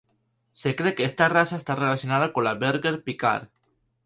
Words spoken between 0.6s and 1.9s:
cree que esta raza está